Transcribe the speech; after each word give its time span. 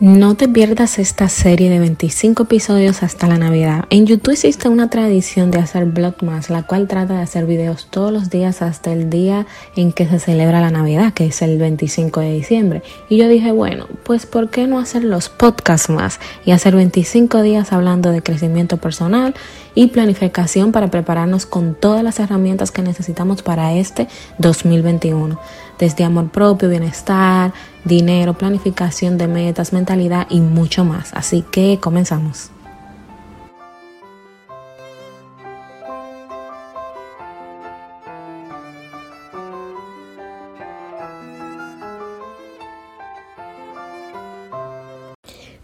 No 0.00 0.36
te 0.36 0.48
pierdas 0.48 1.00
esta 1.00 1.28
serie 1.28 1.70
de 1.70 1.80
25 1.80 2.44
episodios 2.44 3.02
hasta 3.02 3.26
la 3.26 3.36
Navidad. 3.36 3.84
En 3.90 4.06
YouTube 4.06 4.30
existe 4.30 4.68
una 4.68 4.88
tradición 4.90 5.50
de 5.50 5.58
hacer 5.58 5.86
Vlogmas, 5.86 6.50
la 6.50 6.62
cual 6.62 6.86
trata 6.86 7.14
de 7.14 7.22
hacer 7.22 7.46
videos 7.46 7.88
todos 7.90 8.12
los 8.12 8.30
días 8.30 8.62
hasta 8.62 8.92
el 8.92 9.10
día 9.10 9.48
en 9.74 9.90
que 9.90 10.06
se 10.06 10.20
celebra 10.20 10.60
la 10.60 10.70
Navidad, 10.70 11.12
que 11.14 11.26
es 11.26 11.42
el 11.42 11.58
25 11.58 12.20
de 12.20 12.32
diciembre. 12.32 12.82
Y 13.08 13.16
yo 13.16 13.26
dije, 13.26 13.50
bueno, 13.50 13.88
pues 14.04 14.24
¿por 14.24 14.50
qué 14.50 14.68
no 14.68 14.78
hacer 14.78 15.02
los 15.02 15.30
podcasts 15.30 15.90
más 15.90 16.20
y 16.44 16.52
hacer 16.52 16.76
25 16.76 17.42
días 17.42 17.72
hablando 17.72 18.12
de 18.12 18.22
crecimiento 18.22 18.76
personal 18.76 19.34
y 19.78 19.86
planificación 19.86 20.72
para 20.72 20.90
prepararnos 20.90 21.46
con 21.46 21.76
todas 21.76 22.02
las 22.02 22.18
herramientas 22.18 22.72
que 22.72 22.82
necesitamos 22.82 23.42
para 23.42 23.74
este 23.74 24.08
2021? 24.38 25.38
Desde 25.78 26.02
amor 26.02 26.30
propio, 26.30 26.68
bienestar, 26.68 27.52
dinero, 27.84 28.34
planificación 28.34 29.18
de 29.18 29.28
metas, 29.28 29.72
mentalidad 29.72 30.26
y 30.30 30.40
mucho 30.40 30.84
más. 30.84 31.14
Así 31.14 31.44
que 31.52 31.78
comenzamos. 31.80 32.50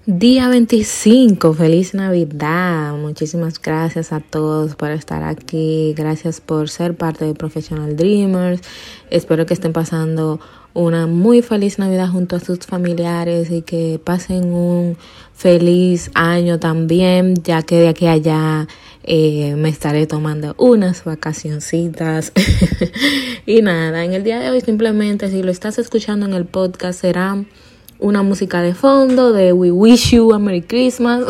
Día 0.06 0.50
25, 0.50 1.54
feliz 1.54 1.94
Navidad. 1.94 2.95
Muchísimas 2.95 3.58
gracias 3.58 4.12
a 4.12 4.20
todos 4.20 4.76
por 4.76 4.90
estar 4.90 5.22
aquí. 5.22 5.95
Gracias 5.96 6.42
por 6.42 6.68
ser 6.68 6.95
parte 6.95 7.24
de 7.24 7.32
Professional 7.32 7.96
Dreamers. 7.96 8.60
Espero 9.09 9.46
que 9.46 9.54
estén 9.54 9.72
pasando 9.72 10.40
una 10.74 11.06
muy 11.06 11.40
feliz 11.40 11.78
Navidad 11.78 12.10
junto 12.10 12.36
a 12.36 12.40
sus 12.40 12.59
familiares 12.66 13.50
y 13.50 13.62
que 13.62 13.98
pasen 13.98 14.52
un 14.52 14.98
feliz 15.32 16.10
año 16.12 16.60
también, 16.60 17.42
ya 17.42 17.62
que 17.62 17.76
de 17.76 17.88
aquí 17.88 18.04
a 18.06 18.12
allá 18.12 18.68
eh, 19.04 19.54
me 19.57 19.70
estaré 19.70 20.07
tomando 20.07 20.54
unas 20.59 21.02
vacacioncitas. 21.04 22.30
y 23.46 23.62
nada, 23.62 24.04
en 24.04 24.12
el 24.12 24.23
día 24.23 24.38
de 24.38 24.51
hoy 24.51 24.60
simplemente 24.60 25.30
si 25.30 25.42
lo 25.42 25.51
estás 25.51 25.79
escuchando 25.79 26.26
en 26.26 26.34
el 26.34 26.45
podcast 26.45 27.01
será 27.01 27.42
una 28.05 28.23
música 28.23 28.60
de 28.60 28.74
fondo 28.74 29.33
de 29.33 29.55
We 29.55 29.71
Wish 29.71 30.10
You 30.10 30.35
a 30.35 30.38
Merry 30.38 30.60
Christmas. 30.60 31.24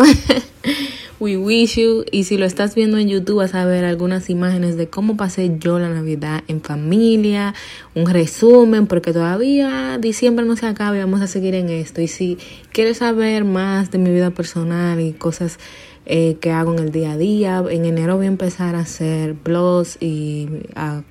We 1.20 1.36
Wish 1.36 1.76
You. 1.76 2.04
Y 2.10 2.24
si 2.24 2.36
lo 2.36 2.46
estás 2.46 2.74
viendo 2.74 2.98
en 2.98 3.08
YouTube 3.08 3.36
vas 3.36 3.54
a 3.54 3.64
ver 3.64 3.84
algunas 3.84 4.28
imágenes 4.28 4.76
de 4.76 4.88
cómo 4.88 5.16
pasé 5.16 5.56
yo 5.60 5.78
la 5.78 5.88
Navidad 5.88 6.42
en 6.48 6.60
familia, 6.60 7.54
un 7.94 8.06
resumen, 8.06 8.88
porque 8.88 9.12
todavía 9.12 9.98
diciembre 9.98 10.44
no 10.44 10.56
se 10.56 10.66
acaba 10.66 10.96
y 10.96 10.98
vamos 10.98 11.20
a 11.20 11.28
seguir 11.28 11.54
en 11.54 11.68
esto. 11.68 12.00
Y 12.00 12.08
si 12.08 12.38
quieres 12.72 12.98
saber 12.98 13.44
más 13.44 13.92
de 13.92 13.98
mi 13.98 14.10
vida 14.10 14.30
personal 14.30 14.98
y 14.98 15.12
cosas 15.12 15.60
eh, 16.06 16.38
que 16.40 16.50
hago 16.50 16.72
en 16.72 16.80
el 16.80 16.90
día 16.90 17.12
a 17.12 17.16
día, 17.16 17.64
en 17.70 17.84
enero 17.84 18.16
voy 18.16 18.26
a 18.26 18.30
empezar 18.30 18.74
a 18.74 18.80
hacer 18.80 19.34
blogs 19.34 19.96
y 20.02 20.48
a 20.74 21.04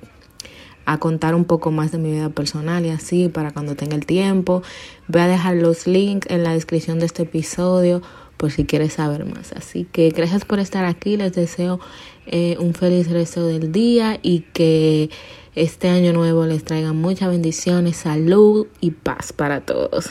a 0.86 0.98
contar 0.98 1.34
un 1.34 1.44
poco 1.44 1.70
más 1.70 1.92
de 1.92 1.98
mi 1.98 2.12
vida 2.12 2.28
personal 2.28 2.84
y 2.84 2.90
así 2.90 3.28
para 3.28 3.50
cuando 3.52 3.74
tenga 3.74 3.96
el 3.96 4.06
tiempo. 4.06 4.62
Voy 5.08 5.22
a 5.22 5.26
dejar 5.26 5.56
los 5.56 5.86
links 5.86 6.28
en 6.30 6.42
la 6.42 6.52
descripción 6.52 6.98
de 6.98 7.06
este 7.06 7.22
episodio 7.22 8.02
por 8.36 8.50
si 8.50 8.64
quieres 8.64 8.94
saber 8.94 9.24
más. 9.24 9.52
Así 9.52 9.86
que 9.90 10.10
gracias 10.10 10.44
por 10.44 10.58
estar 10.58 10.84
aquí. 10.84 11.16
Les 11.16 11.32
deseo 11.32 11.80
eh, 12.26 12.56
un 12.58 12.74
feliz 12.74 13.10
resto 13.10 13.46
del 13.46 13.72
día 13.72 14.18
y 14.22 14.40
que 14.52 15.10
este 15.54 15.88
año 15.88 16.12
nuevo 16.12 16.46
les 16.46 16.64
traiga 16.64 16.92
muchas 16.92 17.30
bendiciones, 17.30 17.96
salud 17.96 18.66
y 18.80 18.90
paz 18.90 19.32
para 19.32 19.60
todos. 19.60 20.10